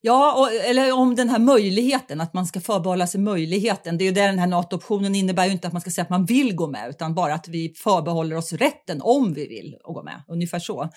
Ja, 0.00 0.34
och, 0.38 0.52
eller 0.52 0.92
om 0.92 1.14
den 1.14 1.28
här 1.28 1.38
möjligheten, 1.38 2.20
att 2.20 2.34
man 2.34 2.46
ska 2.46 2.60
förbehålla 2.60 3.06
sig 3.06 3.20
möjligheten. 3.20 3.98
Det 3.98 4.04
är 4.04 4.06
ju 4.06 4.12
det 4.12 4.26
den 4.26 4.38
här 4.38 4.46
NATO-optionen 4.46 5.14
innebär 5.14 5.46
ju 5.46 5.52
inte 5.52 5.66
att 5.66 5.72
man 5.72 5.80
ska 5.80 5.90
säga 5.90 6.02
att 6.02 6.10
man 6.10 6.24
vill 6.24 6.54
gå 6.54 6.66
med, 6.66 6.90
utan 6.90 7.14
bara 7.14 7.34
att 7.34 7.48
vi 7.48 7.74
förbehåller 7.76 8.36
oss 8.36 8.52
rätten 8.52 9.00
om 9.02 9.34
vi 9.34 9.46
vill 9.48 9.76
gå 9.82 10.02
med. 10.02 10.22
Ungefär 10.28 10.58
så. 10.58 10.88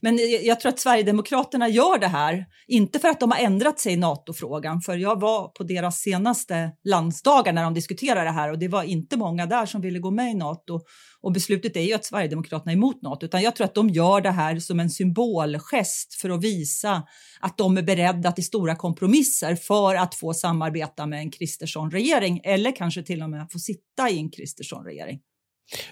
Men 0.00 0.18
jag 0.42 0.60
tror 0.60 0.72
att 0.72 0.78
Sverigedemokraterna 0.78 1.68
gör 1.68 1.98
det 1.98 2.06
här, 2.06 2.46
inte 2.66 2.98
för 2.98 3.08
att 3.08 3.20
de 3.20 3.30
har 3.30 3.38
ändrat 3.38 3.80
sig 3.80 3.92
i 3.92 3.96
NATO-frågan, 3.96 4.80
för 4.80 4.96
jag 4.96 5.20
var 5.20 5.48
på 5.48 5.64
deras 5.64 5.96
senaste 5.96 6.70
landsdagar 6.84 7.52
när 7.52 7.64
de 7.64 7.74
diskuterade 7.74 8.24
det 8.24 8.30
här 8.30 8.52
och 8.52 8.58
det 8.58 8.68
var 8.68 8.82
inte 8.82 9.16
många 9.16 9.46
där 9.46 9.66
som 9.66 9.80
ville 9.80 9.98
gå 9.98 10.10
med 10.10 10.30
i 10.30 10.34
NATO. 10.34 10.80
Och 11.26 11.32
beslutet 11.32 11.76
är 11.76 11.80
ju 11.80 11.92
att 11.92 12.04
Sverigedemokraterna 12.04 12.72
är 12.72 12.76
emot 12.76 13.02
NATO, 13.02 13.26
utan 13.26 13.42
jag 13.42 13.56
tror 13.56 13.64
att 13.64 13.74
de 13.74 13.88
gör 13.88 14.20
det 14.20 14.30
här 14.30 14.58
som 14.58 14.80
en 14.80 14.90
symbolgest 14.90 16.14
för 16.14 16.30
att 16.30 16.44
visa 16.44 17.02
att 17.40 17.58
de 17.58 17.78
är 17.78 17.82
beredda 17.82 18.32
till 18.32 18.44
stora 18.44 18.76
kompromisser 18.76 19.54
för 19.54 19.94
att 19.94 20.14
få 20.14 20.34
samarbeta 20.34 21.06
med 21.06 21.18
en 21.18 21.30
Kristersson-regering 21.30 22.40
eller 22.44 22.76
kanske 22.76 23.02
till 23.02 23.22
och 23.22 23.30
med 23.30 23.46
få 23.52 23.58
sitta 23.58 24.10
i 24.10 24.18
en 24.18 24.30
Kristersson-regering. 24.30 25.20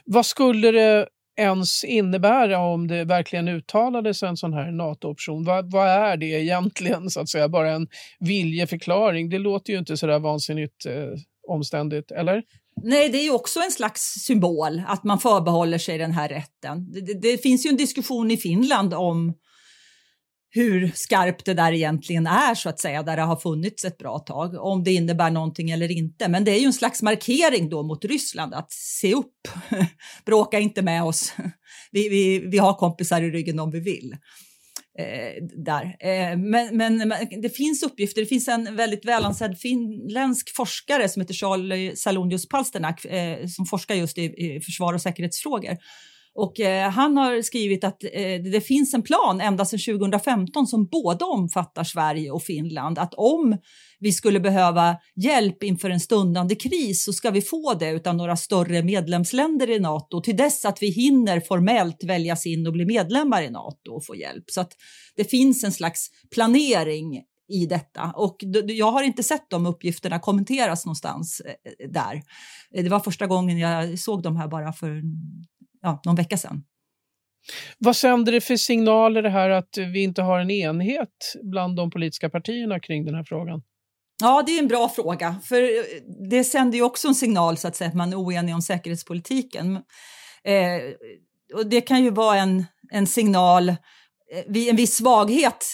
Vad 0.05 0.27
skulle 0.27 0.71
det 0.71 1.09
ens 1.41 1.85
innebära 1.85 2.59
om 2.59 2.89
det 2.89 3.05
verkligen 3.05 3.49
uttalades 3.49 4.23
en 4.23 4.37
sån 4.37 4.53
här 4.53 4.73
NATO-option? 4.73 5.45
Vad, 5.45 5.73
vad, 5.73 5.89
är 5.89 6.17
det 6.17 6.27
egentligen, 6.27 7.11
så 7.11 7.21
att 7.21 7.29
säga? 7.29 7.49
Bara 7.49 7.71
en 7.71 7.89
viljeförklaring? 8.21 9.29
Det 9.29 9.39
låter 9.39 9.73
ju 9.73 9.79
inte 9.79 9.97
så 9.97 10.07
där 10.07 10.19
vansinnigt 10.19 10.87
eh, 10.87 11.09
omständigt, 11.49 12.11
eller? 12.11 12.43
Nej, 12.83 13.09
det 13.09 13.19
är 13.19 13.23
ju 13.23 13.31
också 13.31 13.61
en 13.61 13.71
slags 13.71 14.03
symbol 14.03 14.83
att 14.87 15.05
man 15.05 15.21
förbehåller 15.21 15.79
sig 15.79 15.99
den 15.99 16.13
här 16.13 16.29
rätten. 16.29 16.93
Det, 16.93 17.01
det, 17.01 17.15
det, 17.15 17.39
finns 17.39 17.67
ju 17.67 17.71
en 17.71 17.77
diskussion 17.77 18.31
i 18.31 18.37
Finland 18.37 18.95
om 18.95 19.35
hur 20.51 20.93
skarpt 20.95 21.45
det 21.45 21.55
där 21.55 21.73
egentligen 21.73 22.27
är 22.27 22.55
så 22.55 22.69
att 22.69 22.81
säga, 22.81 23.03
där 23.03 23.17
det 23.17 23.23
har 23.23 23.37
funnits 23.37 23.85
ett 23.85 23.99
bra 23.99 24.19
tag, 24.19 24.55
om 24.55 24.85
det 24.85 24.93
innebär 24.93 25.31
någonting 25.31 25.71
eller 25.71 25.91
inte. 25.91 26.29
Men 26.29 26.45
det 26.45 26.51
är 26.51 26.59
ju 26.59 26.67
en 26.67 26.73
slags 26.73 27.03
markering 27.03 27.69
då 27.69 27.83
mot 27.83 28.05
Ryssland 28.05 28.55
att 28.55 28.73
se 28.73 29.15
upp, 29.15 29.49
bråka 30.27 30.59
inte 30.59 30.83
med 30.83 31.05
oss. 31.05 31.33
Vi, 31.93 32.09
vi, 32.09 32.39
vi 32.39 32.59
har 32.59 32.75
kompisar 32.75 33.23
i 33.23 33.31
ryggen 33.31 33.61
om 33.61 33.71
vi 33.71 33.81
vill. 33.81 34.17
Eh, 34.99 35.45
där. 35.57 35.97
Eh, 36.01 36.37
men, 36.39 36.77
men, 36.77 37.09
men, 37.09 37.41
det 37.43 37.49
finns 37.49 37.83
uppgifter. 37.83 38.21
Det 38.21 38.27
finns 38.27 38.49
en 38.49 38.77
väldigt 38.77 39.05
välansedd 39.05 39.59
finländsk 39.59 40.57
forskare 40.57 41.09
som 41.09 41.23
heter 41.23 41.35
Charles 41.35 42.01
Salonius 42.01 42.49
Palsternak 42.49 43.05
eh, 43.05 43.47
som 43.47 43.67
forskar 43.67 43.95
just 43.95 44.19
i, 44.19 44.23
i 44.25 44.61
försvar 44.61 44.95
och 44.95 45.03
säkerhetsfrågor. 45.03 45.77
Och 46.37 46.61
eh, 46.61 46.91
han 46.91 47.17
har 47.17 47.43
skrivit 47.43 47.85
att 47.85 48.05
eh, 48.05 48.43
det 48.53 48.61
finns 48.61 48.95
en 48.95 49.03
plan 49.03 49.41
ända 49.41 49.65
sedan 49.65 49.99
2015 49.99 50.67
som 50.67 50.87
både 50.87 51.25
omfattar 51.25 51.85
Sverige 51.85 52.31
och 52.31 52.43
Finland. 52.43 52.99
Att 52.99 53.15
om 53.15 53.59
vi 53.99 54.13
skulle 54.13 54.41
behöva 54.41 54.97
hjälp 55.17 55.63
inför 55.63 55.91
en 55.91 56.01
stundande 56.01 56.55
kris 56.55 57.05
så 57.05 57.13
ska 57.13 57.31
vi 57.31 57.43
få 57.43 57.75
det 57.75 58.07
av 58.07 58.17
några 58.17 58.37
större 58.37 58.83
medlemsländer 58.83 59.71
i 59.71 59.79
Nato 59.79 60.21
till 60.21 60.37
dess 60.37 60.65
att 60.65 60.83
vi 60.83 60.91
hinner 60.91 61.41
formellt 61.41 62.05
väljas 62.05 62.47
in 62.47 62.67
och 62.67 62.73
bli 62.73 62.87
medlemmar 62.87 63.43
i 63.43 63.51
Nato 63.51 63.91
och 63.91 64.07
få 64.07 64.17
hjälp. 64.17 64.45
Så 64.51 64.61
att 64.61 64.73
det 65.17 65.25
finns 65.25 65.65
en 65.65 65.73
slags 65.73 66.09
planering 66.35 67.23
i 67.49 67.67
detta 67.67 68.13
och 68.17 68.37
jag 68.67 68.93
har 68.93 69.03
inte 69.03 69.23
sett 69.23 69.51
de 69.51 69.67
uppgifterna 69.67 70.19
kommenteras 70.19 70.87
någonstans 70.87 71.41
eh, 71.41 71.89
där. 71.91 72.23
Det 72.71 72.89
var 72.89 73.01
första 73.01 73.27
gången 73.27 73.59
jag 73.59 73.99
såg 73.99 74.23
de 74.23 74.37
här 74.37 74.49
bara 74.49 74.73
för 74.73 75.03
ja, 75.85 76.01
någon 76.05 76.17
vecka 76.17 76.37
sedan. 76.37 76.65
Vad 77.79 77.97
sänder 77.97 78.33
det 78.33 78.41
för 78.41 78.57
signaler 78.57 79.23
det 79.23 79.31
här 79.31 79.51
att 79.51 79.79
vi 79.79 80.03
inte 80.03 80.23
har 80.23 80.41
en 80.41 80.51
enhet 80.51 81.35
bland 81.43 81.77
de 81.77 81.91
politiska 81.91 82.31
partierna 82.31 82.81
kring 82.81 83.05
den 83.05 83.15
här 83.15 83.25
frågan? 83.25 83.63
Ja, 84.23 84.43
det 84.47 84.53
är 84.53 84.59
en 84.59 84.69
bra 84.69 84.89
fråga, 84.89 85.37
för 85.45 85.63
eh, 85.63 85.85
det 86.31 86.45
sänder 86.45 86.79
ju 86.79 86.85
också 86.85 87.09
en 87.09 87.15
signal 87.15 87.57
så 87.57 87.69
att 87.69 87.77
säga 87.77 87.89
att 87.89 87.95
man 87.95 88.13
är 88.13 88.17
oenig 88.17 88.55
om 88.55 88.63
säkerhetspolitiken. 88.63 89.77
Eh, 90.45 90.81
och 91.55 91.67
det 91.67 91.81
kan 91.81 92.05
ju 92.05 92.11
vara 92.11 92.37
en, 92.37 92.65
en 92.91 93.07
signal 93.07 93.75
en 94.69 94.77
viss 94.77 94.97
svaghet, 94.97 95.67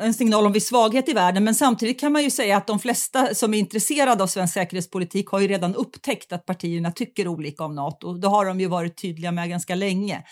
en, 0.00 0.14
signal 0.14 0.46
om 0.46 0.52
viss 0.52 0.66
svaghet 0.66 1.08
i 1.08 1.12
världen. 1.12 1.44
Men 1.44 1.54
samtidigt 1.54 2.00
kan 2.00 2.12
man 2.12 2.22
ju 2.22 2.30
säga 2.30 2.56
att 2.56 2.66
de 2.66 2.78
flesta 2.78 3.34
som 3.34 3.54
är 3.54 3.58
intresserade 3.58 4.22
av 4.22 4.26
svensk 4.26 4.54
säkerhetspolitik 4.54 5.28
har 5.28 5.40
ju 5.40 5.48
redan 5.48 5.74
upptäckt 5.74 6.32
att 6.32 6.46
partierna 6.46 6.92
tycker 6.92 7.28
olika 7.28 7.64
om 7.64 7.74
Nato. 7.74 8.14
Det 8.14 8.28
har 8.28 8.46
de 8.46 8.60
ju 8.60 8.66
varit 8.66 9.02
tydliga 9.02 9.32
med 9.32 9.48
ganska 9.48 9.74
länge. 9.74 10.22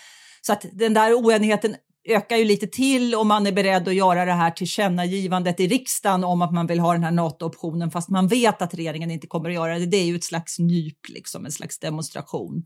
Så 0.41 0.53
att 0.53 0.65
den 0.71 0.93
där 0.93 1.13
oenigheten 1.13 1.75
ökar 2.05 2.37
ju 2.37 2.45
lite 2.45 2.67
till 2.67 3.15
om 3.15 3.27
man 3.27 3.47
är 3.47 3.51
beredd 3.51 3.87
att 3.87 3.95
göra 3.95 4.25
det 4.25 4.31
här 4.31 4.51
tillkännagivandet 4.51 5.59
i 5.59 5.67
riksdagen 5.67 6.23
om 6.23 6.41
att 6.41 6.53
man 6.53 6.67
vill 6.67 6.79
ha 6.79 6.93
den 6.93 7.03
här 7.03 7.11
NATO-optionen 7.11 7.91
fast 7.91 8.09
man 8.09 8.27
vet 8.27 8.61
att 8.61 8.73
regeringen 8.73 9.11
inte 9.11 9.27
kommer 9.27 9.49
att 9.49 9.55
göra 9.55 9.79
det. 9.79 9.85
Det 9.85 9.97
är 9.97 10.05
ju 10.05 10.15
ett 10.15 10.23
slags 10.23 10.59
nyp, 10.59 11.09
liksom, 11.09 11.45
en 11.45 11.51
slags 11.51 11.79
demonstration. 11.79 12.63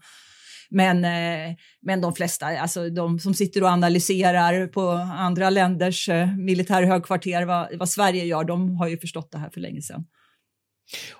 Men, 0.69 1.05
eh, 1.05 1.55
men 1.81 2.01
de 2.01 2.15
flesta, 2.15 2.45
alltså 2.45 2.89
de 2.89 3.19
som 3.19 3.33
sitter 3.33 3.63
och 3.63 3.69
analyserar 3.69 4.67
på 4.67 4.89
andra 5.17 5.49
länders 5.49 6.09
eh, 6.09 6.37
militärhögkvarter 6.37 7.45
vad, 7.45 7.77
vad 7.77 7.89
Sverige 7.89 8.25
gör, 8.25 8.43
de 8.43 8.77
har 8.77 8.87
ju 8.87 8.97
förstått 8.97 9.31
det 9.31 9.37
här 9.37 9.49
för 9.49 9.59
länge 9.59 9.81
sedan. 9.81 10.05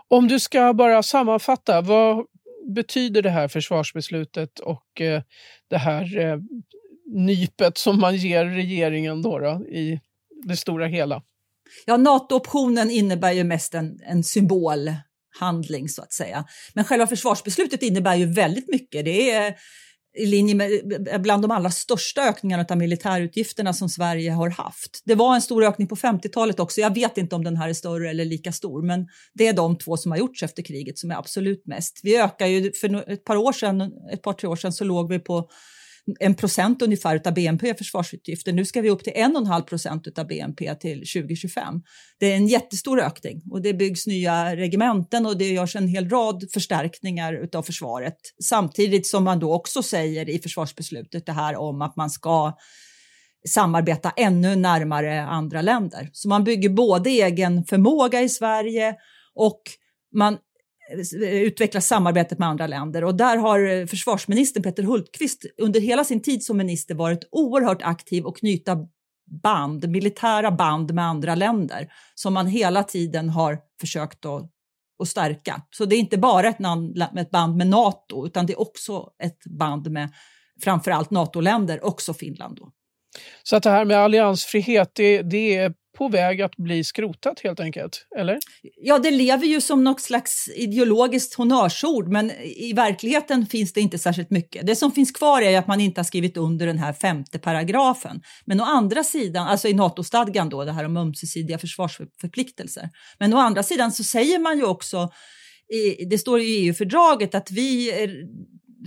Om 0.07 0.27
du 0.27 0.39
ska 0.39 0.73
bara 0.73 1.03
sammanfatta, 1.03 1.81
vad 1.81 2.25
betyder 2.75 3.21
det 3.21 3.29
här 3.29 3.47
försvarsbeslutet 3.47 4.59
och 4.59 5.01
eh, 5.01 5.21
det 5.67 5.77
här 5.77 6.39
nypet 7.15 7.77
som 7.77 7.99
man 7.99 8.15
ger 8.15 8.45
regeringen 8.45 9.21
då, 9.21 9.39
då 9.39 9.65
i 9.67 9.99
det 10.43 10.57
stora 10.57 10.85
hela? 10.85 11.23
Ja, 11.85 11.97
NATO-optionen 11.97 12.89
innebär 12.91 13.31
ju 13.31 13.43
mest 13.43 13.75
en, 13.75 13.99
en 14.03 14.23
handling 15.39 15.89
så 15.89 16.01
att 16.01 16.13
säga. 16.13 16.45
Men 16.73 16.85
själva 16.85 17.07
försvarsbeslutet 17.07 17.83
innebär 17.83 18.15
ju 18.15 18.25
väldigt 18.25 18.67
mycket. 18.67 19.05
Det 19.05 19.31
är 19.31 19.55
i 20.17 20.25
linje 20.25 20.55
med 20.55 20.71
bland 21.21 21.43
de 21.43 21.51
allra 21.51 21.71
största 21.71 22.21
ökningarna 22.21 22.65
av 22.69 22.77
militärutgifterna 22.77 23.73
som 23.73 23.89
Sverige 23.89 24.31
har 24.31 24.49
haft. 24.49 25.01
Det 25.05 25.15
var 25.15 25.35
en 25.35 25.41
stor 25.41 25.63
ökning 25.63 25.87
på 25.87 25.95
50-talet 25.95 26.59
också. 26.59 26.81
Jag 26.81 26.93
vet 26.93 27.17
inte 27.17 27.35
om 27.35 27.43
den 27.43 27.57
här 27.57 27.69
är 27.69 27.73
större 27.73 28.09
eller 28.09 28.25
lika 28.25 28.51
stor, 28.51 28.81
men 28.81 29.07
det 29.33 29.47
är 29.47 29.53
de 29.53 29.77
två 29.77 29.97
som 29.97 30.11
har 30.11 30.17
gjorts 30.17 30.43
efter 30.43 30.63
kriget 30.63 30.97
som 30.97 31.11
är 31.11 31.15
absolut 31.15 31.67
mest. 31.67 31.99
Vi 32.03 32.17
ökar 32.17 32.45
ju 32.45 32.71
för 32.73 33.11
ett 33.11 33.23
par 33.23 33.35
år 33.35 33.53
sedan, 33.53 33.91
ett 34.13 34.21
par 34.21 34.33
tre 34.33 34.49
år 34.49 34.55
sedan 34.55 34.73
så 34.73 34.83
låg 34.83 35.11
vi 35.11 35.19
på 35.19 35.49
en 36.19 36.35
procent 36.35 36.81
ungefär 36.81 37.21
av 37.27 37.33
BNP 37.33 37.73
försvarsutgifter. 37.73 38.53
Nu 38.53 38.65
ska 38.65 38.81
vi 38.81 38.89
upp 38.89 39.03
till 39.03 39.13
en 39.15 39.35
och 39.35 39.41
en 39.41 39.47
halv 39.47 39.63
procent 39.63 40.19
av 40.19 40.27
BNP 40.27 40.75
till 40.75 40.97
2025. 40.97 41.81
Det 42.19 42.31
är 42.31 42.35
en 42.35 42.47
jättestor 42.47 42.99
ökning 42.99 43.41
och 43.51 43.61
det 43.61 43.73
byggs 43.73 44.07
nya 44.07 44.55
regementen 44.55 45.25
och 45.25 45.37
det 45.37 45.49
görs 45.49 45.75
en 45.75 45.87
hel 45.87 46.09
rad 46.09 46.43
förstärkningar 46.53 47.49
av 47.55 47.63
försvaret 47.63 48.17
samtidigt 48.43 49.07
som 49.07 49.23
man 49.23 49.39
då 49.39 49.53
också 49.53 49.83
säger 49.83 50.29
i 50.29 50.39
försvarsbeslutet 50.39 51.25
det 51.25 51.31
här 51.31 51.55
om 51.55 51.81
att 51.81 51.95
man 51.95 52.09
ska 52.09 52.57
samarbeta 53.47 54.13
ännu 54.17 54.55
närmare 54.55 55.21
andra 55.21 55.61
länder. 55.61 56.09
Så 56.13 56.27
man 56.29 56.43
bygger 56.43 56.69
både 56.69 57.09
egen 57.09 57.65
förmåga 57.65 58.21
i 58.21 58.29
Sverige 58.29 58.95
och 59.35 59.61
man 60.15 60.37
Eh, 60.89 61.29
utveckla 61.31 61.81
samarbetet 61.81 62.39
med 62.39 62.47
andra 62.47 62.67
länder. 62.67 63.03
Och 63.03 63.15
där 63.15 63.37
har 63.37 63.69
eh, 63.69 63.85
försvarsministern 63.85 64.63
Peter 64.63 64.83
Hultqvist 64.83 65.45
under 65.57 65.79
hela 65.79 66.03
sin 66.03 66.21
tid 66.21 66.43
som 66.43 66.57
minister 66.57 66.95
varit 66.95 67.27
oerhört 67.31 67.81
aktiv 67.81 68.25
och 68.25 68.37
knyta 68.37 68.77
band, 69.43 69.89
militära 69.89 70.51
band 70.51 70.93
med 70.93 71.05
andra 71.05 71.35
länder 71.35 71.87
som 72.15 72.33
man 72.33 72.47
hela 72.47 72.83
tiden 72.83 73.29
har 73.29 73.57
försökt 73.81 74.25
att, 74.25 74.51
att 75.01 75.07
stärka. 75.07 75.61
Så 75.69 75.85
det 75.85 75.95
är 75.95 75.99
inte 75.99 76.17
bara 76.17 76.47
ett, 76.47 76.59
ett 77.17 77.31
band 77.31 77.57
med 77.57 77.67
Nato 77.67 78.25
utan 78.25 78.45
det 78.45 78.53
är 78.53 78.61
också 78.61 79.09
ett 79.23 79.45
band 79.45 79.91
med 79.91 80.09
framförallt 80.63 81.11
NATO-länder, 81.11 81.85
också 81.85 82.13
Finland. 82.13 82.57
Då. 82.57 82.71
Så 83.43 83.55
att 83.55 83.63
det 83.63 83.69
här 83.69 83.85
med 83.85 83.97
alliansfrihet, 83.97 84.91
det, 84.95 85.21
det 85.21 85.55
är 85.55 85.73
på 85.97 86.07
väg 86.07 86.41
att 86.41 86.55
bli 86.55 86.83
skrotat 86.83 87.39
helt 87.39 87.59
enkelt, 87.59 88.07
eller? 88.17 88.39
Ja, 88.81 88.99
det 88.99 89.11
lever 89.11 89.45
ju 89.45 89.61
som 89.61 89.83
något 89.83 90.01
slags 90.01 90.49
ideologiskt 90.55 91.33
honnörsord, 91.33 92.07
men 92.07 92.31
i 92.41 92.73
verkligheten 92.73 93.45
finns 93.45 93.73
det 93.73 93.81
inte 93.81 93.97
särskilt 93.97 94.29
mycket. 94.29 94.67
Det 94.67 94.75
som 94.75 94.91
finns 94.91 95.11
kvar 95.11 95.41
är 95.41 95.59
att 95.59 95.67
man 95.67 95.81
inte 95.81 95.99
har 95.99 96.05
skrivit 96.05 96.37
under 96.37 96.65
den 96.65 96.77
här 96.77 96.93
femte 96.93 97.39
paragrafen. 97.39 98.21
Men 98.45 98.61
å 98.61 98.63
andra 98.63 99.03
sidan, 99.03 99.47
alltså 99.47 99.67
i 99.67 99.73
NATO-stadgan 99.73 100.49
då, 100.49 100.65
det 100.65 100.71
här 100.71 100.85
om 100.85 100.97
ömsesidiga 100.97 101.57
försvarsförpliktelser. 101.57 102.89
Men 103.19 103.33
å 103.33 103.37
andra 103.37 103.63
sidan 103.63 103.91
så 103.91 104.03
säger 104.03 104.39
man 104.39 104.57
ju 104.57 104.65
också, 104.65 105.09
det 106.09 106.17
står 106.17 106.39
i 106.39 106.43
EU-fördraget 106.43 107.35
att 107.35 107.51
vi 107.51 107.91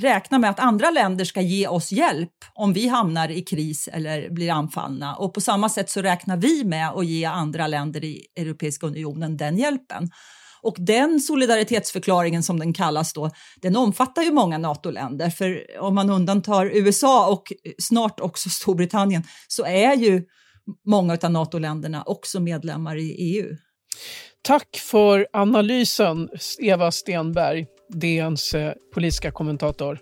räkna 0.01 0.39
med 0.39 0.51
att 0.51 0.61
andra 0.61 0.91
länder 0.91 1.25
ska 1.25 1.41
ge 1.41 1.69
oss 1.69 1.93
hjälp 1.93 2.33
om 2.55 2.73
vi 2.73 2.89
hamnar 2.89 3.31
i 3.31 3.43
kris 3.43 3.89
eller 3.93 4.31
blir 4.31 4.51
anfallna. 4.51 5.17
Och 5.17 5.35
på 5.35 5.41
samma 5.41 5.69
sätt 5.69 5.91
så 5.91 6.03
räknar 6.03 6.37
vi 6.37 6.65
med 6.65 6.89
att 6.89 7.07
ge 7.07 7.25
andra 7.25 7.67
länder 7.67 8.05
i 8.05 8.27
Europeiska 8.37 8.87
unionen 8.87 9.37
den 9.37 9.59
hjälpen. 9.59 10.09
Och 10.63 10.77
den 10.79 11.21
solidaritetsförklaringen 11.21 12.43
som 12.43 12.59
den 12.59 12.73
kallas 12.73 13.13
då, 13.13 13.31
den 13.63 13.77
omfattar 13.77 14.23
ju 14.23 14.33
många 14.33 14.59
NATO-länder. 14.59 15.31
För 15.31 15.81
om 15.81 15.95
man 15.95 16.11
undantar 16.11 16.67
USA 16.67 17.33
och 17.33 17.43
snart 17.79 18.21
också 18.21 18.51
Storbritannien 18.51 19.23
så 19.49 19.65
är 19.65 19.97
ju 19.97 20.23
många 20.87 21.19
av 21.23 21.31
NATO-länderna 21.31 22.03
också 22.03 22.41
medlemmar 22.41 22.97
i 22.97 23.11
EU. 23.11 23.57
Tack 24.43 24.77
för 24.77 25.27
analysen, 25.33 26.29
Eva 26.59 26.91
Stenberg, 26.91 27.67
DNs 27.89 28.55
eh, 28.55 28.73
politiska 28.95 29.31
kommentator. 29.31 29.99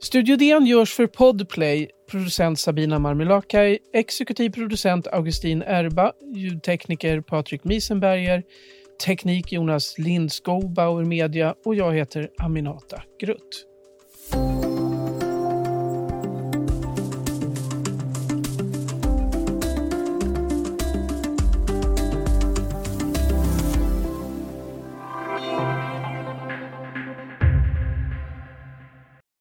Studio 0.00 0.36
DN 0.36 0.66
görs 0.66 0.92
för 0.94 1.06
Podplay, 1.06 1.88
producent 2.10 2.60
Sabina 2.60 2.98
Marmelakai, 2.98 3.78
exekutiv 3.92 4.50
producent 4.50 5.06
Augustin 5.06 5.62
Erba, 5.62 6.12
ljudtekniker 6.34 7.20
Patrik 7.20 7.64
Miesenberger, 7.64 8.42
teknik 9.06 9.52
Jonas 9.52 9.98
Lindskog, 9.98 10.72
Bauer 10.72 11.04
Media. 11.04 11.54
Och 11.64 11.74
jag 11.74 11.94
heter 11.94 12.28
Aminata 12.38 13.02
Grutt. 13.20 13.64